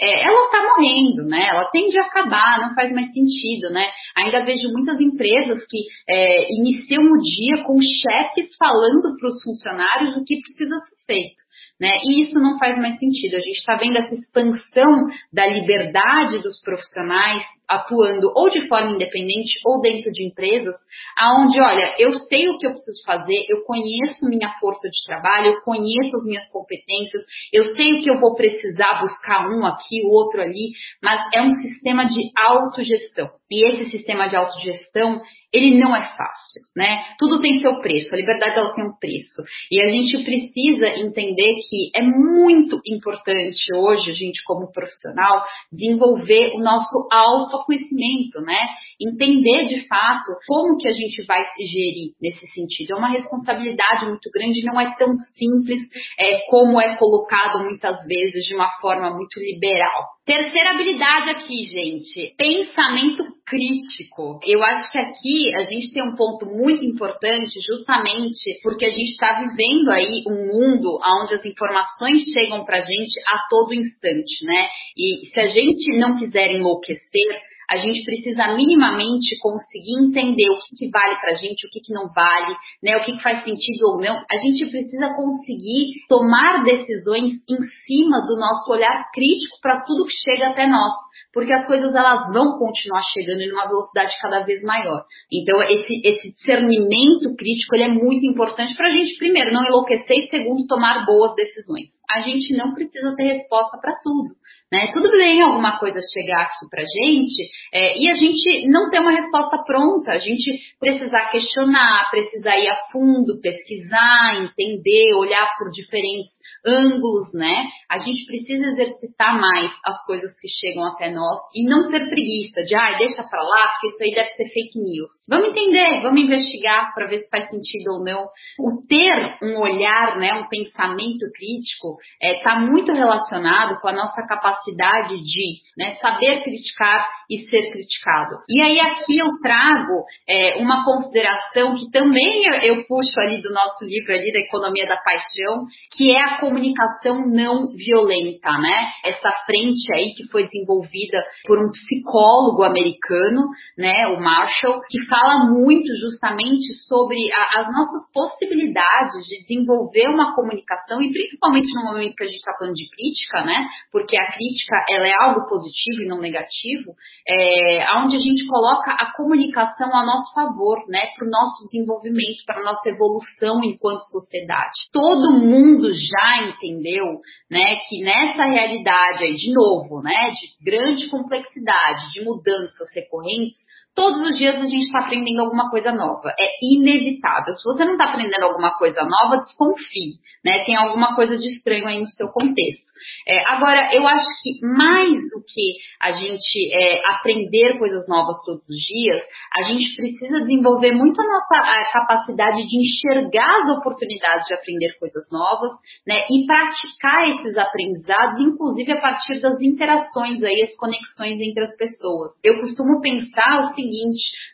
é, 0.00 0.26
ela 0.26 0.44
está 0.46 0.62
morrendo, 0.62 1.24
né? 1.24 1.48
Ela 1.48 1.70
tende 1.70 1.98
a 1.98 2.02
acabar, 2.02 2.60
não 2.60 2.74
faz 2.74 2.92
mais 2.92 3.12
sentido, 3.12 3.70
né? 3.70 3.86
Ainda 4.16 4.44
vejo 4.44 4.68
muitas 4.72 5.00
empresas 5.00 5.58
que 5.68 5.78
é, 6.08 6.46
iniciam 6.52 7.02
o 7.04 7.18
dia 7.18 7.64
com 7.64 7.78
chefes 7.80 8.50
falando 8.58 9.16
para 9.18 9.28
os 9.28 9.42
funcionários 9.42 10.16
o 10.16 10.24
que 10.24 10.40
precisa 10.40 10.74
ser 10.80 10.96
feito. 11.06 11.44
Né? 11.80 11.98
E 12.04 12.22
isso 12.22 12.38
não 12.38 12.56
faz 12.58 12.78
mais 12.78 12.98
sentido. 12.98 13.34
A 13.34 13.40
gente 13.40 13.58
está 13.58 13.76
vendo 13.76 13.98
essa 13.98 14.14
expansão 14.14 15.06
da 15.32 15.46
liberdade 15.46 16.38
dos 16.38 16.60
profissionais 16.60 17.42
atuando 17.68 18.30
ou 18.34 18.50
de 18.50 18.66
forma 18.68 18.92
independente 18.92 19.58
ou 19.64 19.80
dentro 19.80 20.10
de 20.12 20.26
empresas, 20.26 20.74
aonde, 21.18 21.60
olha, 21.60 21.94
eu 21.98 22.12
sei 22.20 22.48
o 22.48 22.58
que 22.58 22.66
eu 22.66 22.72
preciso 22.72 23.02
fazer, 23.04 23.46
eu 23.48 23.64
conheço 23.64 24.26
minha 24.28 24.50
força 24.60 24.88
de 24.88 25.02
trabalho, 25.06 25.48
eu 25.48 25.62
conheço 25.62 26.16
as 26.16 26.26
minhas 26.26 26.48
competências, 26.50 27.22
eu 27.52 27.74
sei 27.76 27.94
o 27.94 28.02
que 28.02 28.10
eu 28.10 28.20
vou 28.20 28.34
precisar 28.34 29.00
buscar 29.00 29.48
um 29.50 29.64
aqui, 29.64 30.02
o 30.04 30.12
outro 30.12 30.40
ali, 30.40 30.70
mas 31.02 31.28
é 31.34 31.42
um 31.42 31.50
sistema 31.50 32.04
de 32.06 32.30
autogestão. 32.36 33.30
E 33.50 33.68
esse 33.68 33.90
sistema 33.92 34.28
de 34.28 34.34
autogestão, 34.34 35.22
ele 35.52 35.78
não 35.78 35.94
é 35.94 36.02
fácil, 36.16 36.62
né? 36.76 37.04
Tudo 37.18 37.40
tem 37.40 37.60
seu 37.60 37.80
preço, 37.80 38.12
a 38.12 38.16
liberdade 38.16 38.58
ela 38.58 38.74
tem 38.74 38.84
um 38.84 38.98
preço. 38.98 39.44
E 39.70 39.80
a 39.80 39.88
gente 39.88 40.24
precisa 40.24 40.88
entender 40.98 41.54
que 41.68 41.90
é 41.94 42.02
muito 42.02 42.80
importante 42.84 43.72
hoje, 43.76 44.10
a 44.10 44.14
gente 44.14 44.42
como 44.44 44.72
profissional, 44.72 45.44
desenvolver 45.70 46.54
o 46.56 46.58
nosso 46.58 47.08
auto 47.12 47.53
autoconhecimento, 47.54 48.40
né? 48.42 48.68
Entender 49.00 49.66
de 49.66 49.86
fato 49.86 50.32
como 50.46 50.76
que 50.76 50.88
a 50.88 50.92
gente 50.92 51.24
vai 51.26 51.44
se 51.44 51.64
gerir 51.64 52.12
nesse 52.20 52.46
sentido. 52.52 52.92
É 52.92 52.96
uma 52.96 53.10
responsabilidade 53.10 54.06
muito 54.06 54.30
grande, 54.32 54.64
não 54.64 54.80
é 54.80 54.94
tão 54.96 55.08
simples 55.36 55.80
é, 56.18 56.40
como 56.48 56.80
é 56.80 56.96
colocado 56.96 57.64
muitas 57.64 57.96
vezes 58.06 58.46
de 58.46 58.54
uma 58.54 58.70
forma 58.80 59.10
muito 59.10 59.38
liberal. 59.38 60.14
Terceira 60.26 60.70
habilidade 60.70 61.28
aqui, 61.32 61.64
gente, 61.64 62.34
pensamento 62.38 63.24
crítico. 63.44 64.40
Eu 64.46 64.64
acho 64.64 64.90
que 64.90 64.98
aqui 64.98 65.54
a 65.54 65.64
gente 65.64 65.92
tem 65.92 66.02
um 66.02 66.16
ponto 66.16 66.46
muito 66.46 66.82
importante, 66.82 67.60
justamente 67.60 68.58
porque 68.62 68.86
a 68.86 68.90
gente 68.90 69.10
está 69.10 69.42
vivendo 69.42 69.90
aí 69.90 70.24
um 70.26 70.46
mundo 70.46 70.98
onde 71.20 71.34
as 71.34 71.44
informações 71.44 72.22
chegam 72.22 72.64
para 72.64 72.78
a 72.78 72.82
gente 72.82 73.20
a 73.20 73.48
todo 73.50 73.74
instante, 73.74 74.46
né? 74.46 74.66
E 74.96 75.26
se 75.28 75.40
a 75.40 75.46
gente 75.46 75.98
não 75.98 76.18
quiser 76.18 76.52
enlouquecer, 76.52 77.42
a 77.68 77.78
gente 77.78 78.04
precisa 78.04 78.54
minimamente 78.54 79.38
conseguir 79.40 80.06
entender 80.06 80.48
o 80.50 80.58
que, 80.60 80.76
que 80.76 80.90
vale 80.90 81.16
para 81.16 81.32
a 81.32 81.36
gente, 81.36 81.66
o 81.66 81.70
que, 81.70 81.80
que 81.80 81.92
não 81.92 82.08
vale, 82.12 82.54
né, 82.82 82.96
o 82.96 83.04
que, 83.04 83.16
que 83.16 83.22
faz 83.22 83.42
sentido 83.44 83.82
ou 83.86 84.00
não. 84.00 84.16
A 84.30 84.36
gente 84.36 84.70
precisa 84.70 85.14
conseguir 85.14 86.04
tomar 86.08 86.62
decisões 86.62 87.34
em 87.48 87.58
cima 87.86 88.20
do 88.26 88.36
nosso 88.38 88.70
olhar 88.70 89.10
crítico 89.12 89.58
para 89.60 89.82
tudo 89.82 90.06
que 90.06 90.32
chega 90.32 90.50
até 90.50 90.66
nós 90.66 90.92
porque 91.34 91.52
as 91.52 91.66
coisas 91.66 91.92
elas 91.92 92.32
vão 92.32 92.56
continuar 92.56 93.02
chegando 93.12 93.40
em 93.40 93.52
uma 93.52 93.66
velocidade 93.66 94.14
cada 94.22 94.44
vez 94.44 94.62
maior. 94.62 95.04
Então 95.30 95.60
esse, 95.64 96.00
esse 96.04 96.30
discernimento 96.30 97.34
crítico 97.36 97.74
ele 97.74 97.82
é 97.82 97.88
muito 97.88 98.24
importante 98.24 98.76
para 98.76 98.86
a 98.86 98.92
gente 98.92 99.18
primeiro 99.18 99.52
não 99.52 99.64
enlouquecer 99.64 100.16
e 100.16 100.30
segundo 100.30 100.66
tomar 100.68 101.04
boas 101.04 101.34
decisões. 101.34 101.88
A 102.08 102.20
gente 102.22 102.56
não 102.56 102.72
precisa 102.72 103.14
ter 103.16 103.24
resposta 103.24 103.78
para 103.78 103.98
tudo. 104.02 104.36
Né? 104.72 104.90
Tudo 104.92 105.10
bem 105.10 105.40
alguma 105.42 105.78
coisa 105.78 106.00
chegar 106.12 106.42
aqui 106.42 106.66
para 106.68 106.82
gente 106.82 107.48
é, 107.72 107.98
e 107.98 108.10
a 108.10 108.14
gente 108.14 108.66
não 108.68 108.90
ter 108.90 108.98
uma 108.98 109.12
resposta 109.12 109.62
pronta, 109.62 110.12
a 110.12 110.18
gente 110.18 110.58
precisar 110.80 111.30
questionar, 111.30 112.10
precisar 112.10 112.56
ir 112.58 112.68
a 112.68 112.76
fundo, 112.90 113.40
pesquisar, 113.40 114.42
entender, 114.42 115.14
olhar 115.14 115.48
por 115.58 115.70
diferentes 115.70 116.34
ângulos, 116.66 117.32
né? 117.32 117.68
A 117.90 117.98
gente 117.98 118.24
precisa 118.26 118.64
exercitar 118.72 119.38
mais 119.38 119.70
as 119.84 120.04
coisas 120.06 120.32
que 120.40 120.48
chegam 120.48 120.86
até 120.86 121.10
nós 121.10 121.38
e 121.54 121.68
não 121.68 121.90
ter 121.90 122.08
preguiça 122.08 122.62
de, 122.62 122.74
ah, 122.74 122.96
deixa 122.96 123.22
pra 123.28 123.42
lá, 123.42 123.68
porque 123.68 123.88
isso 123.88 124.02
aí 124.02 124.14
deve 124.14 124.30
ser 124.30 124.48
fake 124.48 124.78
news. 124.78 125.14
Vamos 125.28 125.50
entender, 125.50 126.02
vamos 126.02 126.20
investigar 126.22 126.94
para 126.94 127.08
ver 127.08 127.20
se 127.20 127.30
faz 127.30 127.50
sentido 127.50 127.94
ou 127.94 128.04
não. 128.04 128.26
O 128.58 128.86
ter 128.86 129.38
um 129.42 129.60
olhar, 129.60 130.18
né, 130.18 130.34
um 130.34 130.48
pensamento 130.48 131.26
crítico, 131.34 131.98
está 132.20 132.54
é, 132.54 132.58
muito 132.60 132.92
relacionado 132.92 133.80
com 133.80 133.88
a 133.88 133.92
nossa 133.92 134.22
capacidade 134.26 135.16
de 135.16 135.60
né, 135.76 135.96
saber 136.00 136.42
criticar 136.42 137.06
e 137.30 137.38
ser 137.50 137.70
criticado. 137.70 138.36
E 138.48 138.62
aí 138.62 138.80
aqui 138.80 139.18
eu 139.18 139.28
trago 139.42 140.04
é, 140.28 140.56
uma 140.58 140.84
consideração 140.84 141.76
que 141.76 141.90
também 141.90 142.44
eu, 142.46 142.76
eu 142.76 142.86
puxo 142.86 143.18
ali 143.20 143.42
do 143.42 143.52
nosso 143.52 143.84
livro 143.84 144.12
ali 144.12 144.32
da 144.32 144.40
Economia 144.40 144.86
da 144.86 144.96
Paixão, 144.96 145.66
que 145.96 146.14
é 146.14 146.22
a 146.22 146.38
comunicação 146.54 147.26
não 147.26 147.68
violenta, 147.74 148.52
né? 148.58 148.90
Essa 149.04 149.30
frente 149.44 149.92
aí 149.92 150.14
que 150.14 150.30
foi 150.30 150.44
desenvolvida 150.44 151.18
por 151.46 151.58
um 151.58 151.70
psicólogo 151.70 152.62
americano, 152.62 153.48
né, 153.76 154.06
o 154.06 154.20
Marshall, 154.20 154.80
que 154.88 155.04
fala 155.06 155.50
muito 155.50 155.88
justamente 156.00 156.74
sobre 156.86 157.16
a, 157.32 157.60
as 157.60 157.66
nossas 157.66 158.10
possibilidades 158.12 159.26
de 159.26 159.42
desenvolver 159.42 160.08
uma 160.08 160.34
comunicação 160.34 161.02
e 161.02 161.10
principalmente 161.10 161.74
no 161.74 161.84
momento 161.84 162.14
que 162.14 162.22
a 162.22 162.26
gente 162.26 162.36
está 162.36 162.52
falando 162.56 162.74
de 162.74 162.88
crítica, 162.88 163.44
né? 163.44 163.66
Porque 163.90 164.16
a 164.16 164.32
crítica 164.32 164.84
ela 164.88 165.08
é 165.08 165.14
algo 165.14 165.48
positivo 165.48 166.02
e 166.02 166.06
não 166.06 166.20
negativo, 166.20 166.94
é, 167.26 167.84
onde 167.98 168.16
a 168.16 168.20
gente 168.20 168.46
coloca 168.46 168.92
a 168.92 169.12
comunicação 169.16 169.90
a 169.92 170.06
nosso 170.06 170.32
favor, 170.32 170.78
né? 170.88 171.02
Para 171.16 171.26
o 171.26 171.30
nosso 171.30 171.66
desenvolvimento, 171.66 172.46
para 172.46 172.60
a 172.60 172.64
nossa 172.64 172.88
evolução 172.88 173.60
enquanto 173.64 174.04
sociedade. 174.10 174.86
Todo 174.92 175.40
mundo 175.42 175.90
já 175.90 176.43
entendeu, 176.48 177.04
né, 177.50 177.76
que 177.88 178.02
nessa 178.02 178.44
realidade 178.44 179.24
aí, 179.24 179.34
de 179.34 179.52
novo, 179.52 180.02
né, 180.02 180.30
de 180.30 180.64
grande 180.64 181.08
complexidade, 181.08 182.12
de 182.12 182.24
mudanças 182.24 182.88
recorrentes, 182.94 183.58
todos 183.94 184.20
os 184.28 184.36
dias 184.36 184.56
a 184.56 184.66
gente 184.66 184.84
está 184.84 185.00
aprendendo 185.00 185.40
alguma 185.40 185.70
coisa 185.70 185.92
nova. 185.92 186.34
É 186.38 186.48
inevitável. 186.62 187.54
Se 187.54 187.62
você 187.62 187.84
não 187.84 187.92
está 187.92 188.06
aprendendo 188.06 188.42
alguma 188.44 188.76
coisa 188.76 189.02
nova, 189.04 189.36
desconfie. 189.36 190.18
Né? 190.44 190.64
Tem 190.64 190.76
alguma 190.76 191.14
coisa 191.14 191.38
de 191.38 191.46
estranho 191.46 191.86
aí 191.86 192.00
no 192.00 192.08
seu 192.08 192.28
contexto. 192.28 192.94
É, 193.26 193.42
agora, 193.48 193.94
eu 193.94 194.06
acho 194.06 194.28
que 194.42 194.66
mais 194.66 195.12
do 195.30 195.42
que 195.46 195.76
a 196.00 196.12
gente 196.12 196.72
é, 196.72 197.02
aprender 197.06 197.78
coisas 197.78 198.06
novas 198.08 198.36
todos 198.44 198.62
os 198.68 198.76
dias, 198.76 199.22
a 199.56 199.62
gente 199.62 199.96
precisa 199.96 200.40
desenvolver 200.40 200.92
muito 200.92 201.20
a 201.20 201.24
nossa 201.24 201.56
a 201.56 201.92
capacidade 201.92 202.62
de 202.64 202.78
enxergar 202.78 203.62
as 203.62 203.78
oportunidades 203.78 204.46
de 204.46 204.54
aprender 204.54 204.98
coisas 204.98 205.24
novas, 205.30 205.72
né, 206.06 206.24
e 206.30 206.46
praticar 206.46 207.28
esses 207.30 207.56
aprendizados, 207.56 208.40
inclusive 208.40 208.92
a 208.92 209.00
partir 209.00 209.40
das 209.40 209.60
interações 209.60 210.42
aí, 210.42 210.62
as 210.62 210.76
conexões 210.76 211.40
entre 211.40 211.64
as 211.64 211.76
pessoas. 211.76 212.32
Eu 212.42 212.60
costumo 212.60 213.00
pensar 213.00 213.64
o 213.64 213.74
seguinte: 213.74 213.83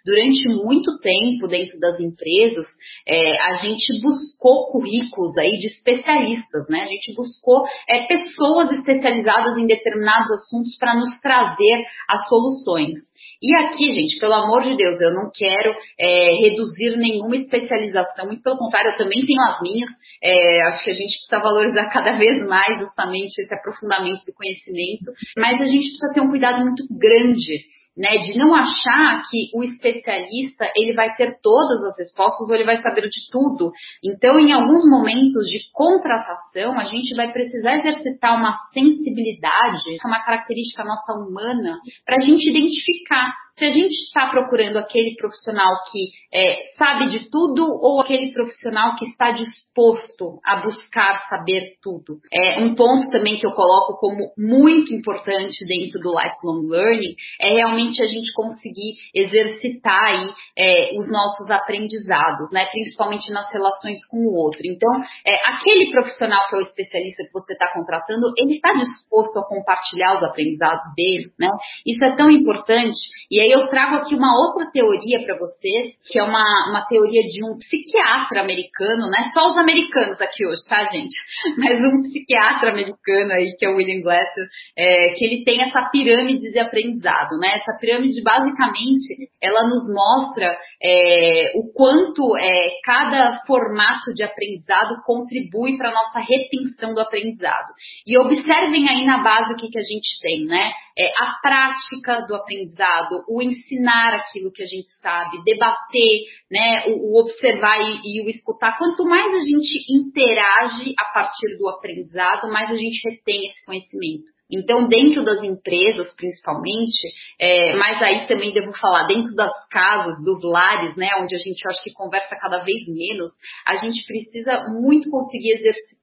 durante 0.04 0.48
muito 0.48 0.98
tempo 0.98 1.46
dentro 1.48 1.78
das 1.78 1.98
empresas, 2.00 2.66
é, 3.06 3.38
a 3.40 3.54
gente 3.54 4.00
buscou 4.00 4.70
currículos 4.72 5.36
aí 5.38 5.58
de 5.58 5.68
especialistas, 5.68 6.68
né? 6.68 6.82
A 6.82 6.88
gente 6.88 7.14
buscou 7.14 7.64
é, 7.88 8.06
pessoas 8.06 8.70
especializadas 8.72 9.56
em 9.58 9.66
determinados 9.66 10.30
assuntos 10.32 10.76
para 10.78 10.94
nos 10.94 11.18
trazer 11.20 11.84
as 12.08 12.28
soluções. 12.28 13.09
E 13.42 13.54
aqui, 13.64 13.94
gente, 13.94 14.18
pelo 14.18 14.34
amor 14.34 14.62
de 14.62 14.76
Deus, 14.76 15.00
eu 15.00 15.14
não 15.14 15.30
quero 15.34 15.74
é, 15.98 16.30
reduzir 16.40 16.96
nenhuma 16.96 17.36
especialização, 17.36 18.26
muito 18.26 18.42
pelo 18.42 18.58
contrário, 18.58 18.90
eu 18.90 18.98
também 18.98 19.24
tenho 19.24 19.40
as 19.42 19.60
minhas. 19.60 19.90
É, 20.22 20.62
acho 20.66 20.84
que 20.84 20.90
a 20.90 20.94
gente 20.94 21.16
precisa 21.16 21.42
valorizar 21.42 21.88
cada 21.92 22.18
vez 22.18 22.46
mais 22.46 22.78
justamente 22.78 23.40
esse 23.40 23.54
aprofundamento 23.54 24.24
do 24.26 24.34
conhecimento, 24.34 25.10
mas 25.36 25.60
a 25.60 25.64
gente 25.64 25.88
precisa 25.88 26.12
ter 26.12 26.20
um 26.20 26.30
cuidado 26.30 26.60
muito 26.60 26.84
grande 26.90 27.64
né, 27.96 28.16
de 28.18 28.38
não 28.38 28.54
achar 28.54 29.22
que 29.28 29.50
o 29.54 29.62
especialista 29.62 30.72
ele 30.76 30.94
vai 30.94 31.14
ter 31.16 31.38
todas 31.42 31.82
as 31.84 31.98
respostas 31.98 32.48
ou 32.48 32.54
ele 32.54 32.64
vai 32.64 32.80
saber 32.80 33.02
de 33.02 33.30
tudo. 33.30 33.70
Então, 34.02 34.38
em 34.38 34.52
alguns 34.52 34.88
momentos 34.88 35.46
de 35.46 35.58
contratação, 35.72 36.78
a 36.78 36.84
gente 36.84 37.14
vai 37.14 37.32
precisar 37.32 37.78
exercitar 37.78 38.38
uma 38.38 38.54
sensibilidade, 38.72 39.82
é 40.02 40.06
uma 40.06 40.24
característica 40.24 40.84
nossa 40.84 41.12
humana, 41.12 41.78
para 42.06 42.16
a 42.16 42.20
gente 42.20 42.48
identificar 42.48 43.09
path 43.10 43.34
se 43.60 43.66
a 43.66 43.72
gente 43.72 43.92
está 43.92 44.30
procurando 44.30 44.78
aquele 44.78 45.14
profissional 45.16 45.68
que 45.92 46.08
é, 46.32 46.62
sabe 46.78 47.10
de 47.10 47.28
tudo 47.28 47.62
ou 47.62 48.00
aquele 48.00 48.32
profissional 48.32 48.96
que 48.96 49.04
está 49.04 49.32
disposto 49.32 50.40
a 50.42 50.56
buscar 50.62 51.28
saber 51.28 51.74
tudo. 51.82 52.20
É 52.32 52.60
um 52.60 52.74
ponto 52.74 53.10
também 53.10 53.38
que 53.38 53.46
eu 53.46 53.52
coloco 53.52 53.98
como 53.98 54.32
muito 54.38 54.94
importante 54.94 55.58
dentro 55.68 56.00
do 56.00 56.08
lifelong 56.08 56.68
learning 56.68 57.14
é 57.38 57.52
realmente 57.56 58.02
a 58.02 58.06
gente 58.06 58.32
conseguir 58.32 58.94
exercitar 59.14 60.14
aí 60.14 60.30
é, 60.56 60.98
os 60.98 61.10
nossos 61.12 61.50
aprendizados, 61.50 62.50
né? 62.50 62.64
Principalmente 62.72 63.30
nas 63.30 63.52
relações 63.52 63.98
com 64.06 64.18
o 64.18 64.34
outro. 64.34 64.62
Então, 64.64 65.02
é, 65.26 65.36
aquele 65.50 65.90
profissional 65.90 66.48
que 66.48 66.56
é 66.56 66.58
o 66.60 66.62
especialista 66.62 67.24
que 67.24 67.32
você 67.32 67.52
está 67.52 67.70
contratando, 67.74 68.32
ele 68.38 68.54
está 68.54 68.72
disposto 68.72 69.38
a 69.38 69.46
compartilhar 69.46 70.16
os 70.16 70.22
aprendizados 70.22 70.94
dele, 70.96 71.26
né? 71.38 71.50
Isso 71.84 72.02
é 72.06 72.16
tão 72.16 72.30
importante. 72.30 73.00
E 73.30 73.38
aí 73.40 73.49
eu 73.50 73.66
trago 73.68 73.96
aqui 73.96 74.14
uma 74.14 74.32
outra 74.34 74.70
teoria 74.70 75.24
para 75.24 75.36
vocês, 75.38 75.94
que 76.06 76.18
é 76.18 76.22
uma, 76.22 76.70
uma 76.70 76.86
teoria 76.86 77.22
de 77.22 77.44
um 77.44 77.58
psiquiatra 77.58 78.40
americano, 78.40 79.10
não 79.10 79.18
é 79.18 79.30
só 79.32 79.50
os 79.50 79.58
americanos 79.58 80.20
aqui 80.20 80.46
hoje, 80.46 80.60
tá, 80.68 80.84
gente? 80.84 81.14
Mas 81.58 81.80
um 81.80 82.02
psiquiatra 82.02 82.70
americano 82.70 83.32
aí, 83.32 83.54
que 83.58 83.66
é 83.66 83.68
o 83.68 83.76
William 83.76 84.02
Glasser, 84.02 84.46
é, 84.76 85.14
que 85.14 85.24
ele 85.24 85.44
tem 85.44 85.62
essa 85.62 85.82
pirâmide 85.90 86.50
de 86.50 86.58
aprendizado, 86.58 87.38
né? 87.38 87.54
Essa 87.56 87.76
pirâmide, 87.80 88.22
basicamente, 88.22 89.30
ela 89.42 89.62
nos 89.64 89.92
mostra 89.92 90.56
é, 90.82 91.52
o 91.56 91.72
quanto 91.72 92.36
é, 92.38 92.68
cada 92.84 93.40
formato 93.46 94.14
de 94.14 94.22
aprendizado 94.22 95.02
contribui 95.04 95.76
para 95.76 95.90
a 95.90 95.94
nossa 95.94 96.20
retenção 96.20 96.94
do 96.94 97.00
aprendizado. 97.00 97.68
E 98.06 98.18
observem 98.18 98.88
aí 98.88 99.04
na 99.04 99.22
base 99.22 99.52
o 99.52 99.56
que, 99.56 99.68
que 99.68 99.78
a 99.78 99.82
gente 99.82 100.20
tem, 100.22 100.46
né? 100.46 100.72
É, 101.00 101.06
a 101.16 101.38
prática 101.40 102.26
do 102.26 102.34
aprendizado, 102.34 103.24
o 103.26 103.40
ensinar 103.40 104.12
aquilo 104.16 104.52
que 104.52 104.62
a 104.62 104.66
gente 104.66 104.90
sabe, 105.00 105.42
debater, 105.42 106.18
né, 106.50 106.84
o, 106.88 107.14
o 107.14 107.20
observar 107.22 107.80
e, 107.80 108.00
e, 108.04 108.26
o 108.26 108.28
escutar. 108.28 108.76
Quanto 108.76 109.04
mais 109.04 109.34
a 109.34 109.38
gente 109.38 109.72
interage 109.90 110.92
a 110.98 111.14
partir 111.14 111.56
do 111.58 111.70
aprendizado, 111.70 112.52
mais 112.52 112.70
a 112.70 112.76
gente 112.76 113.08
retém 113.08 113.46
esse 113.46 113.64
conhecimento. 113.64 114.24
Então, 114.52 114.88
dentro 114.88 115.24
das 115.24 115.42
empresas, 115.42 116.12
principalmente, 116.16 117.08
é, 117.40 117.76
mas 117.76 118.02
aí 118.02 118.26
também 118.26 118.52
devo 118.52 118.76
falar, 118.76 119.06
dentro 119.06 119.32
das 119.34 119.52
casas, 119.70 120.22
dos 120.22 120.42
lares, 120.42 120.96
né, 120.96 121.08
onde 121.20 121.34
a 121.34 121.38
gente 121.38 121.66
acho 121.68 121.82
que 121.82 121.92
conversa 121.92 122.36
cada 122.36 122.58
vez 122.58 122.86
menos, 122.88 123.30
a 123.64 123.76
gente 123.76 124.04
precisa 124.04 124.68
muito 124.68 125.08
conseguir 125.08 125.52
exercitar 125.52 125.99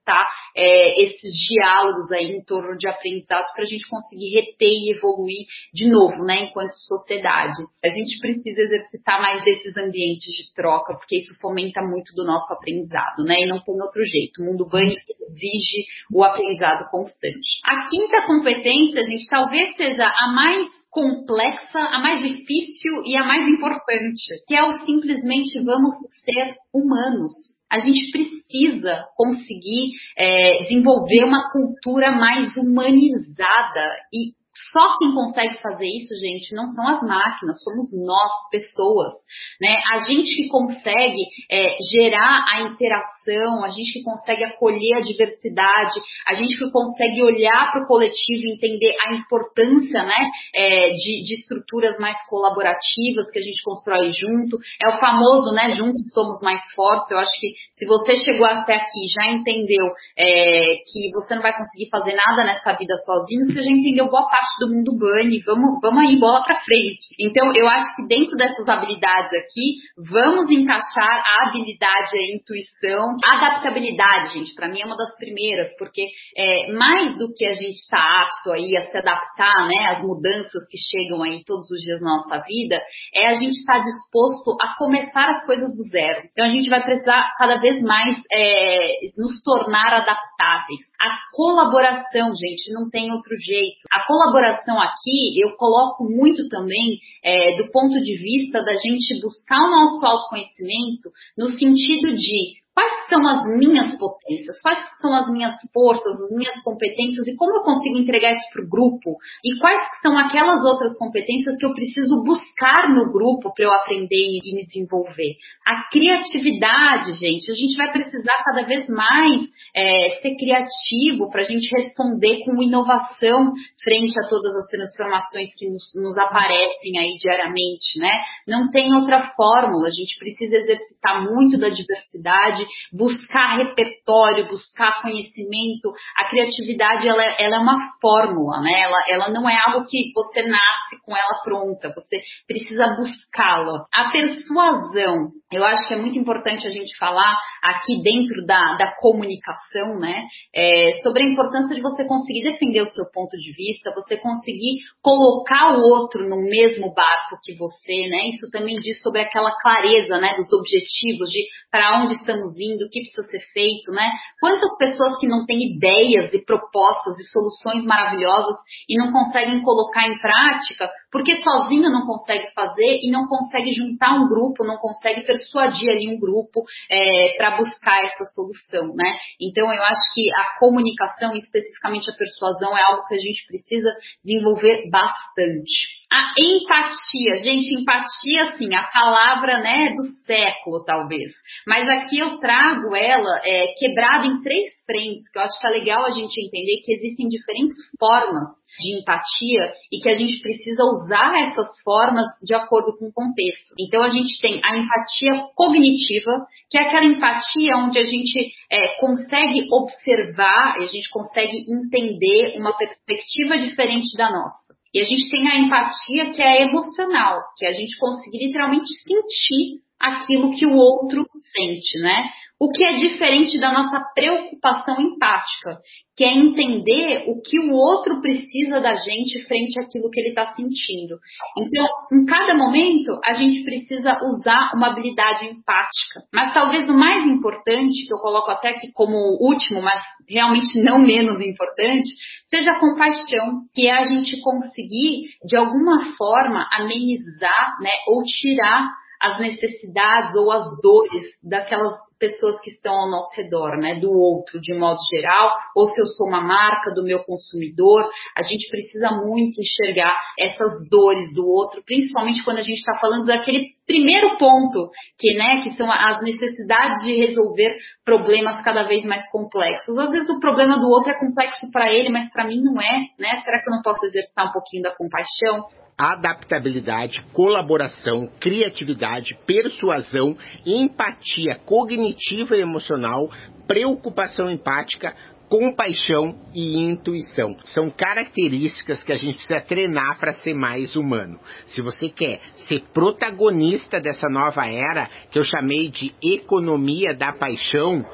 é, 0.55 1.03
esses 1.03 1.33
diálogos 1.49 2.11
aí 2.11 2.31
em 2.31 2.43
torno 2.43 2.77
de 2.77 2.87
aprendizados 2.87 3.51
para 3.53 3.63
a 3.63 3.67
gente 3.67 3.87
conseguir 3.89 4.29
reter 4.35 4.69
e 4.69 4.93
evoluir 4.95 5.45
de 5.73 5.89
novo, 5.89 6.23
né, 6.23 6.45
enquanto 6.49 6.73
sociedade. 6.75 7.57
A 7.83 7.89
gente 7.89 8.19
precisa 8.19 8.61
exercitar 8.61 9.21
mais 9.21 9.45
esses 9.45 9.75
ambientes 9.77 10.31
de 10.33 10.53
troca, 10.53 10.95
porque 10.95 11.17
isso 11.17 11.33
fomenta 11.41 11.81
muito 11.81 12.13
do 12.13 12.25
nosso 12.25 12.51
aprendizado, 12.53 13.23
né, 13.23 13.41
e 13.41 13.47
não 13.47 13.61
tem 13.63 13.75
outro 13.81 14.03
jeito. 14.03 14.41
O 14.41 14.45
mundo 14.45 14.67
banho 14.67 14.91
exige 14.91 15.85
o 16.13 16.23
aprendizado 16.23 16.89
constante. 16.89 17.59
A 17.65 17.89
quinta 17.89 18.25
competência, 18.25 19.03
gente, 19.03 19.27
talvez 19.29 19.75
seja 19.75 20.05
a 20.05 20.31
mais 20.33 20.77
complexa, 20.89 21.79
a 21.79 21.99
mais 21.99 22.21
difícil 22.21 23.03
e 23.05 23.17
a 23.17 23.23
mais 23.23 23.47
importante, 23.47 24.43
que 24.47 24.55
é 24.55 24.63
o 24.63 24.73
simplesmente 24.85 25.63
vamos 25.63 25.95
ser 26.25 26.55
humanos. 26.73 27.56
A 27.69 27.79
gente 27.79 28.12
precisa 28.12 29.05
conseguir 29.15 29.91
é, 30.17 30.63
desenvolver 30.63 31.25
uma 31.25 31.51
cultura 31.51 32.12
mais 32.12 32.55
humanizada 32.55 33.95
e 34.13 34.37
só 34.71 34.97
quem 35.00 35.13
consegue 35.13 35.62
fazer 35.62 35.86
isso, 35.86 36.15
gente, 36.17 36.55
não 36.55 36.65
são 36.67 36.88
as 36.88 37.01
máquinas, 37.01 37.62
somos 37.63 37.89
nós, 37.93 38.31
pessoas, 38.51 39.13
né? 39.62 39.81
A 39.93 39.97
gente 40.00 40.36
que 40.36 40.47
consegue 40.50 41.24
é, 41.51 41.77
gerar 41.93 42.45
a 42.50 42.62
interação, 42.62 43.63
a 43.63 43.69
gente 43.69 43.93
que 43.93 44.03
consegue 44.03 44.43
acolher 44.43 44.97
a 44.97 45.01
diversidade, 45.01 46.00
a 46.27 46.36
gente 46.36 46.57
que 46.57 46.71
consegue 46.71 47.21
olhar 47.24 47.71
para 47.71 47.83
o 47.83 47.88
coletivo 47.88 48.43
e 48.43 48.53
entender 48.53 48.95
a 49.05 49.13
importância, 49.13 50.03
né, 50.03 50.29
é, 50.55 50.89
de, 50.89 51.24
de, 51.25 51.36
estruturas 51.36 51.97
mais 52.00 52.17
colaborativas 52.29 53.29
que 53.31 53.39
a 53.39 53.41
gente 53.41 53.62
constrói 53.63 54.12
junto. 54.12 54.57
É 54.81 54.89
o 54.89 55.00
famoso, 55.00 55.53
né, 55.53 55.75
juntos 55.75 56.12
somos 56.13 56.41
mais 56.41 56.62
fortes. 56.74 57.12
Eu 57.12 57.19
acho 57.19 57.39
que 57.39 57.53
se 57.77 57.86
você 57.86 58.15
chegou 58.17 58.46
até 58.46 58.75
aqui 58.75 59.07
já 59.13 59.31
entendeu 59.31 59.86
é, 60.17 60.74
que 60.89 61.12
você 61.13 61.36
não 61.36 61.43
vai 61.43 61.55
conseguir 61.55 61.89
fazer 61.91 62.15
nada 62.15 62.43
nessa 62.43 62.74
vida 62.74 62.96
sozinho, 63.05 63.46
você 63.46 63.62
já 63.63 63.69
entendeu 63.69 64.10
boa 64.10 64.27
parte 64.27 64.50
do 64.60 64.74
mundo 64.74 64.98
bunny, 64.98 65.43
vamos, 65.46 65.79
vamos 65.79 66.03
aí, 66.03 66.19
bola 66.19 66.43
pra 66.43 66.55
frente. 66.55 67.13
Então, 67.19 67.53
eu 67.53 67.69
acho 67.69 67.96
que 67.96 68.07
dentro 68.07 68.36
dessas 68.36 68.67
habilidades 68.67 69.31
aqui, 69.34 69.77
vamos 70.10 70.50
encaixar 70.50 71.24
a 71.24 71.48
habilidade, 71.48 72.17
a 72.17 72.36
intuição, 72.36 73.15
a 73.24 73.38
adaptabilidade, 73.38 74.34
gente, 74.34 74.55
para 74.55 74.69
mim 74.69 74.81
é 74.81 74.86
uma 74.86 74.98
das 74.98 75.15
primeiras, 75.17 75.69
porque 75.77 76.07
é, 76.36 76.72
mais 76.74 77.15
do 77.19 77.31
que 77.36 77.46
a 77.46 77.53
gente 77.53 77.77
está 77.77 78.00
apto 78.24 78.51
aí 78.53 78.75
a 78.75 78.89
se 78.89 78.98
adaptar, 78.98 79.67
né, 79.67 79.86
às 79.91 80.01
mudanças 80.01 80.65
que 80.67 80.77
chegam 80.77 81.22
aí 81.22 81.43
todos 81.46 81.69
os 81.69 81.79
dias 81.81 82.01
na 82.01 82.17
nossa 82.17 82.43
vida, 82.43 82.81
é 83.13 83.27
a 83.27 83.34
gente 83.34 83.53
estar 83.53 83.77
tá 83.77 83.84
disposto 83.84 84.57
a 84.62 84.75
começar 84.79 85.29
as 85.29 85.46
coisas 85.46 85.69
do 85.69 85.84
zero. 85.91 86.27
Então, 86.31 86.46
a 86.46 86.50
gente 86.50 86.69
vai 86.69 86.84
precisar 86.84 87.36
cada 87.38 87.57
vez 87.57 87.66
vez 87.67 87.83
mais 87.83 88.15
é, 88.31 89.12
nos 89.17 89.41
tornar 89.43 89.93
adaptáveis. 89.93 90.79
A 90.99 91.09
colaboração, 91.31 92.33
gente, 92.35 92.71
não 92.73 92.89
tem 92.89 93.11
outro 93.11 93.35
jeito. 93.37 93.85
A 93.91 94.05
colaboração 94.07 94.79
aqui 94.79 95.39
eu 95.41 95.55
coloco 95.55 96.03
muito 96.03 96.47
também 96.49 96.97
é, 97.23 97.57
do 97.57 97.71
ponto 97.71 97.93
de 98.01 98.17
vista 98.17 98.63
da 98.63 98.73
gente 98.73 99.21
buscar 99.21 99.59
o 99.59 99.71
nosso 99.71 100.05
autoconhecimento 100.05 101.11
no 101.37 101.49
sentido 101.49 102.13
de 102.13 102.67
quais 102.77 103.09
são 103.09 103.25
as 103.25 103.41
minhas 103.57 103.97
potências, 103.97 104.61
quais 104.61 104.77
são 105.01 105.11
as 105.11 105.27
minhas 105.31 105.55
forças, 105.73 106.13
as 106.21 106.29
minhas 106.29 106.61
competências 106.63 107.27
e 107.27 107.35
como 107.35 107.57
eu 107.57 107.63
consigo 107.63 107.97
entregar 107.97 108.33
isso 108.33 108.45
para 108.53 108.63
o 108.63 108.69
grupo 108.69 109.17
e 109.43 109.57
quais 109.59 109.81
são 109.99 110.15
aquelas 110.15 110.63
outras 110.63 110.95
competências 110.99 111.57
que 111.57 111.65
eu 111.65 111.73
preciso 111.73 112.21
buscar 112.23 112.93
no 112.93 113.11
grupo 113.11 113.51
para 113.55 113.65
eu 113.65 113.73
aprender 113.73 114.13
e 114.15 114.55
me 114.55 114.63
desenvolver. 114.63 115.33
A 115.65 115.89
criatividade, 115.89 117.13
gente, 117.13 117.49
a 117.49 117.55
gente 117.55 117.75
vai 117.75 117.91
precisar 117.91 118.43
cada 118.45 118.61
vez 118.61 118.87
mais 118.87 119.41
é, 119.75 120.21
ser 120.21 120.35
criativo 120.37 120.87
criativo 120.88 121.29
para 121.29 121.41
a 121.41 121.46
gente 121.46 121.70
responder 121.75 122.44
com 122.46 122.62
inovação 122.62 123.51
frente 123.84 124.13
a 124.20 124.27
todas 124.27 124.56
as 124.56 124.67
transformações 124.67 125.50
que 125.56 125.70
nos, 125.70 125.84
nos 125.96 126.17
aparecem 126.17 126.98
aí 126.98 127.17
diariamente, 127.22 128.00
né? 128.00 128.22
Não 128.48 128.70
tem 128.72 128.94
outra 128.94 129.34
fórmula, 129.36 129.88
a 129.88 129.91
gente 129.91 130.17
precisa 130.17 130.58
exercitar 130.58 131.24
muito 131.24 131.60
da 131.60 131.70
diversidade, 131.70 132.65
buscar 132.91 133.58
repertório, 133.58 134.48
buscar 134.48 135.01
conhecimento. 135.01 135.94
A 136.17 136.29
criatividade, 136.29 137.08
ela, 137.08 137.24
ela 137.39 137.56
é 137.58 137.60
uma 137.60 137.77
fórmula, 138.01 138.62
né? 138.62 138.82
Ela, 138.82 139.00
ela 139.10 139.29
não 139.29 139.50
é 139.50 139.58
algo 139.65 139.86
que 139.88 140.12
você 140.13 140.44
nasce 140.44 140.96
com 141.06 141.15
ela 141.15 141.41
pronta, 141.44 141.94
você 141.94 142.17
precisa 142.48 142.96
buscá-la. 142.96 143.86
A 143.94 144.10
persuasão, 144.12 145.32
eu 145.51 145.63
acho 145.65 145.88
que 145.88 145.94
é 145.94 145.98
muito 145.98 146.17
importante 146.17 146.67
a 146.67 146.72
gente 146.72 146.98
falar 146.98 147.38
aqui 147.63 148.01
dentro 148.03 148.46
da, 148.46 148.75
da 148.75 148.96
comunicação, 149.00 150.00
né? 150.00 150.24
É, 150.53 150.76
sobre 151.01 151.24
a 151.24 151.31
importância 151.31 151.75
de 151.75 151.81
você 151.81 152.05
conseguir 152.05 152.43
defender 152.43 152.81
o 152.81 152.93
seu 152.93 153.05
ponto 153.12 153.38
de 153.38 153.53
vista, 153.53 153.93
você 153.96 154.17
conseguir 154.17 154.79
colocar 155.01 155.77
o 155.77 155.81
outro 155.81 156.27
no 156.27 156.41
mesmo 156.41 156.93
barco 156.93 157.39
que 157.43 157.55
você, 157.55 158.07
né? 158.10 158.27
Isso 158.29 158.50
também 158.51 158.77
diz 158.79 159.01
sobre 159.01 159.22
aquela 159.22 159.51
clareza, 159.62 160.17
né? 160.17 160.36
Dos 160.38 160.51
objetivos, 160.53 161.29
de 161.29 161.41
para 161.71 162.01
onde 162.01 162.13
estamos 162.13 162.53
indo, 162.59 162.86
o 162.86 162.89
que 162.89 163.01
precisa 163.01 163.27
ser 163.27 163.41
feito, 163.53 163.91
né? 163.91 164.09
Quantas 164.39 164.75
pessoas 164.77 165.19
que 165.19 165.27
não 165.27 165.45
têm 165.45 165.75
ideias 165.75 166.33
e 166.33 166.43
propostas 166.43 167.17
e 167.19 167.29
soluções 167.29 167.83
maravilhosas 167.86 168.55
e 168.88 168.97
não 168.97 169.12
conseguem 169.12 169.62
colocar 169.62 170.07
em 170.07 170.17
prática 170.19 170.89
porque 171.12 171.41
sozinho 171.41 171.89
não 171.89 172.05
consegue 172.05 172.51
fazer 172.53 173.00
e 173.01 173.09
não 173.09 173.27
consegue 173.27 173.74
juntar 173.74 174.13
um 174.13 174.27
grupo, 174.27 174.65
não 174.65 174.77
consegue 174.77 175.21
persuadir 175.25 175.89
ali 175.89 176.09
um 176.09 176.19
grupo 176.19 176.63
é, 176.91 177.36
para 177.38 177.57
buscar 177.57 178.03
essa 178.03 178.25
solução, 178.36 178.93
né? 178.95 179.17
Então 179.41 179.71
eu 179.74 179.83
acho 179.83 180.13
que 180.13 180.29
a 180.36 180.59
comunicação, 180.59 181.33
especificamente 181.33 182.12
a 182.12 182.15
persuasão, 182.15 182.77
é 182.77 182.83
algo 182.83 183.07
que 183.07 183.15
a 183.15 183.19
gente 183.19 183.45
precisa 183.47 183.89
desenvolver 184.24 184.89
bastante. 184.89 185.97
A 186.12 186.33
empatia, 186.38 187.43
gente, 187.43 187.81
empatia, 187.81 188.43
assim, 188.50 188.74
a 188.74 188.83
palavra, 188.83 189.59
né, 189.59 189.93
do 189.93 190.13
século, 190.25 190.83
talvez. 190.86 191.31
Mas 191.65 191.87
aqui 191.87 192.19
eu 192.19 192.39
trago 192.39 192.95
ela 192.95 193.41
é, 193.43 193.67
quebrada 193.77 194.27
em 194.27 194.41
três 194.41 194.73
frentes, 194.85 195.29
que 195.31 195.37
eu 195.37 195.43
acho 195.43 195.59
que 195.59 195.67
é 195.67 195.71
legal 195.71 196.05
a 196.05 196.11
gente 196.11 196.39
entender 196.39 196.81
que 196.85 196.93
existem 196.93 197.27
diferentes 197.27 197.75
formas 197.99 198.57
de 198.79 198.99
empatia 198.99 199.73
e 199.91 199.99
que 199.99 200.09
a 200.09 200.17
gente 200.17 200.39
precisa 200.39 200.83
usar 200.83 201.33
essas 201.47 201.67
formas 201.83 202.25
de 202.43 202.53
acordo 202.53 202.97
com 202.97 203.07
o 203.07 203.13
contexto. 203.13 203.73
Então 203.79 204.03
a 204.03 204.09
gente 204.09 204.39
tem 204.39 204.61
a 204.63 204.77
empatia 204.77 205.47
cognitiva, 205.55 206.45
que 206.69 206.77
é 206.77 206.81
aquela 206.81 207.05
empatia 207.05 207.77
onde 207.77 207.97
a 207.97 208.05
gente 208.05 208.51
é, 208.71 208.99
consegue 208.99 209.67
observar, 209.71 210.75
a 210.77 210.85
gente 210.85 211.09
consegue 211.09 211.57
entender 211.69 212.57
uma 212.59 212.77
perspectiva 212.77 213.57
diferente 213.57 214.15
da 214.15 214.29
nossa. 214.29 214.67
E 214.93 215.01
a 215.01 215.05
gente 215.05 215.29
tem 215.29 215.47
a 215.47 215.59
empatia 215.59 216.33
que 216.33 216.41
é 216.41 216.63
emocional, 216.63 217.41
que 217.57 217.65
é 217.65 217.69
a 217.69 217.73
gente 217.73 217.97
conseguir 217.97 218.45
literalmente 218.45 218.87
sentir 219.03 219.81
aquilo 219.99 220.55
que 220.55 220.65
o 220.65 220.75
outro 220.75 221.25
sente, 221.57 221.99
né? 221.99 222.29
O 222.59 222.71
que 222.71 222.83
é 222.83 222.97
diferente 222.97 223.59
da 223.59 223.71
nossa 223.71 224.03
preocupação 224.15 224.99
empática, 224.99 225.77
que 226.15 226.23
é 226.23 226.33
entender 226.33 227.25
o 227.27 227.39
que 227.39 227.59
o 227.59 227.75
outro 227.75 228.19
precisa 228.19 228.81
da 228.81 228.95
gente 228.95 229.45
frente 229.45 229.79
àquilo 229.79 230.09
que 230.09 230.19
ele 230.19 230.29
está 230.29 230.51
sentindo. 230.53 231.19
Então, 231.55 231.85
em 232.11 232.25
cada 232.25 232.55
momento, 232.55 233.19
a 233.23 233.35
gente 233.35 233.63
precisa 233.63 234.17
usar 234.23 234.71
uma 234.73 234.87
habilidade 234.87 235.45
empática. 235.45 236.23
Mas 236.33 236.51
talvez 236.51 236.89
o 236.89 236.93
mais 236.93 237.27
importante, 237.27 238.07
que 238.07 238.13
eu 238.13 238.17
coloco 238.17 238.49
até 238.49 238.69
aqui 238.69 238.91
como 238.91 239.37
último, 239.39 239.79
mas 239.79 240.03
realmente 240.27 240.81
não 240.83 240.97
menos 240.97 241.39
importante, 241.39 242.09
seja 242.49 242.71
a 242.71 242.79
compaixão, 242.79 243.61
que 243.75 243.87
é 243.87 243.99
a 243.99 244.05
gente 244.05 244.41
conseguir, 244.41 245.29
de 245.45 245.55
alguma 245.55 246.15
forma, 246.17 246.67
amenizar, 246.73 247.77
né, 247.79 247.91
ou 248.07 248.23
tirar 248.23 248.89
as 249.21 249.39
necessidades 249.39 250.36
ou 250.36 250.51
as 250.51 250.65
dores 250.81 251.24
daquelas 251.43 251.95
pessoas 252.19 252.59
que 252.62 252.71
estão 252.71 252.93
ao 252.93 253.09
nosso 253.09 253.29
redor, 253.36 253.77
né, 253.77 254.00
do 254.00 254.12
outro 254.12 254.59
de 254.59 254.74
modo 254.74 254.97
geral, 255.13 255.53
ou 255.75 255.88
se 255.88 256.01
eu 256.01 256.05
sou 256.05 256.27
uma 256.27 256.41
marca 256.41 256.91
do 256.93 257.03
meu 257.03 257.24
consumidor, 257.24 258.09
a 258.36 258.41
gente 258.41 258.69
precisa 258.69 259.12
muito 259.12 259.59
enxergar 259.62 260.17
essas 260.39 260.89
dores 260.89 261.33
do 261.33 261.47
outro, 261.47 261.83
principalmente 261.86 262.43
quando 262.43 262.57
a 262.57 262.63
gente 262.63 262.77
está 262.77 262.97
falando 262.97 263.25
daquele 263.25 263.77
primeiro 263.86 264.38
ponto, 264.38 264.89
que, 265.17 265.33
né, 265.36 265.63
que 265.63 265.77
são 265.77 265.89
as 265.89 266.21
necessidades 266.21 267.03
de 267.03 267.13
resolver 267.13 267.77
problemas 268.03 268.62
cada 268.63 268.83
vez 268.83 269.05
mais 269.05 269.29
complexos. 269.31 269.97
Às 269.97 270.12
vezes 270.12 270.29
o 270.29 270.39
problema 270.39 270.77
do 270.77 270.88
outro 270.88 271.12
é 271.12 271.19
complexo 271.19 271.67
para 271.71 271.91
ele, 271.91 272.09
mas 272.09 272.29
para 272.31 272.45
mim 272.45 272.62
não 272.62 272.81
é, 272.81 273.00
né? 273.19 273.41
Será 273.43 273.62
que 273.62 273.69
eu 273.69 273.75
não 273.75 273.81
posso 273.81 274.05
exercitar 274.05 274.50
um 274.50 274.51
pouquinho 274.51 274.83
da 274.83 274.95
compaixão? 274.95 275.65
Adaptabilidade, 275.97 277.25
colaboração, 277.33 278.29
criatividade, 278.39 279.35
persuasão, 279.47 280.37
empatia 280.63 281.55
cognitiva 281.65 282.55
e 282.55 282.61
emocional, 282.61 283.31
preocupação 283.67 284.51
empática, 284.51 285.15
compaixão 285.49 286.37
e 286.53 286.77
intuição. 286.77 287.57
São 287.65 287.89
características 287.89 289.01
que 289.01 289.11
a 289.11 289.15
gente 289.15 289.37
precisa 289.37 289.61
treinar 289.61 290.19
para 290.19 290.33
ser 290.33 290.53
mais 290.53 290.95
humano. 290.95 291.39
Se 291.67 291.81
você 291.81 292.09
quer 292.09 292.41
ser 292.67 292.83
protagonista 292.93 293.99
dessa 293.99 294.27
nova 294.29 294.67
era, 294.67 295.09
que 295.31 295.39
eu 295.39 295.43
chamei 295.43 295.89
de 295.89 296.13
economia 296.21 297.15
da 297.15 297.33
paixão, 297.33 298.05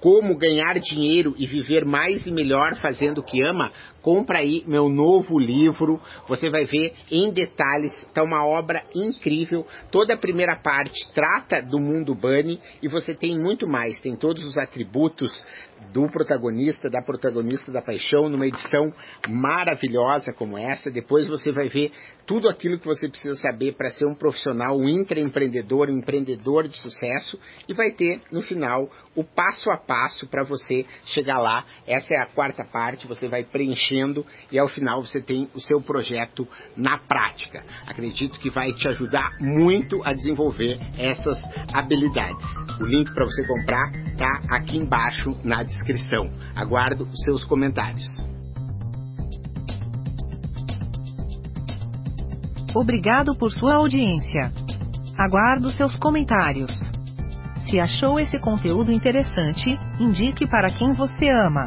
como 0.00 0.38
ganhar 0.38 0.78
dinheiro 0.78 1.34
e 1.36 1.46
viver 1.46 1.84
mais 1.84 2.26
e 2.26 2.30
melhor 2.30 2.76
fazendo 2.76 3.18
o 3.18 3.24
que 3.24 3.42
ama, 3.42 3.72
compra 4.02 4.38
aí 4.38 4.62
meu 4.66 4.88
novo 4.88 5.38
livro. 5.38 6.00
Você 6.28 6.50
vai 6.50 6.64
ver 6.64 6.94
em 7.10 7.32
detalhes, 7.32 7.92
está 8.02 8.22
uma 8.22 8.46
obra 8.46 8.82
incrível. 8.94 9.66
Toda 9.90 10.14
a 10.14 10.18
primeira 10.18 10.56
parte 10.56 11.10
trata 11.14 11.60
do 11.62 11.78
mundo 11.78 12.14
Bunny 12.14 12.60
e 12.82 12.88
você 12.88 13.14
tem 13.14 13.38
muito 13.38 13.66
mais. 13.66 14.00
Tem 14.00 14.16
todos 14.16 14.44
os 14.44 14.56
atributos 14.56 15.30
do 15.92 16.08
protagonista, 16.10 16.90
da 16.90 17.00
protagonista 17.00 17.70
da 17.70 17.80
paixão, 17.80 18.28
numa 18.28 18.46
edição 18.46 18.92
maravilhosa 19.28 20.32
como 20.32 20.58
essa. 20.58 20.90
Depois 20.90 21.26
você 21.26 21.52
vai 21.52 21.68
ver 21.68 21.92
tudo 22.26 22.48
aquilo 22.48 22.78
que 22.78 22.86
você 22.86 23.08
precisa 23.08 23.36
saber 23.36 23.72
para 23.72 23.90
ser 23.90 24.06
um 24.06 24.14
profissional, 24.14 24.76
um 24.76 24.86
intraempreendedor, 24.86 25.88
um 25.88 25.98
empreendedor 25.98 26.68
de 26.68 26.76
sucesso 26.76 27.38
e 27.66 27.72
vai 27.72 27.90
ter 27.90 28.20
no 28.30 28.42
final 28.42 28.90
o 29.14 29.24
passo 29.24 29.70
a 29.70 29.78
passo 29.78 30.26
para 30.26 30.44
você 30.44 30.84
chegar 31.06 31.38
lá. 31.38 31.64
Essa 31.86 32.14
é 32.14 32.18
a 32.18 32.26
quarta 32.26 32.64
parte, 32.64 33.06
você 33.06 33.28
vai 33.28 33.44
preenchendo 33.88 34.24
e 34.52 34.58
ao 34.58 34.68
final 34.68 35.02
você 35.02 35.20
tem 35.20 35.48
o 35.54 35.60
seu 35.60 35.80
projeto 35.80 36.46
na 36.76 36.98
prática. 36.98 37.64
Acredito 37.86 38.38
que 38.38 38.50
vai 38.50 38.72
te 38.72 38.88
ajudar 38.88 39.30
muito 39.40 40.02
a 40.04 40.12
desenvolver 40.12 40.78
essas 40.98 41.38
habilidades. 41.72 42.46
O 42.80 42.84
link 42.84 43.12
para 43.12 43.24
você 43.24 43.46
comprar 43.46 43.90
tá 44.16 44.40
aqui 44.50 44.76
embaixo 44.76 45.36
na 45.42 45.62
descrição. 45.62 46.30
Aguardo 46.54 47.04
os 47.04 47.22
seus 47.22 47.44
comentários. 47.44 48.04
Obrigado 52.74 53.36
por 53.36 53.50
sua 53.50 53.76
audiência. 53.76 54.52
Aguardo 55.18 55.70
seus 55.70 55.96
comentários. 55.96 56.70
Se 57.68 57.78
achou 57.78 58.20
esse 58.20 58.38
conteúdo 58.38 58.92
interessante, 58.92 59.78
indique 59.98 60.46
para 60.46 60.68
quem 60.68 60.94
você 60.94 61.28
ama. 61.28 61.66